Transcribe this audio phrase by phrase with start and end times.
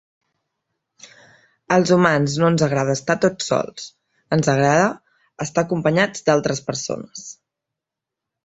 [1.75, 3.85] Als humans no ens agrada estar tots sols,
[4.39, 4.89] ens agrada
[5.47, 7.29] estar acompanyats d'altres persones.